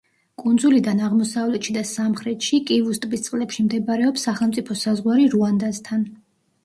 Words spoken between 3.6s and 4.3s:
მდებარეობს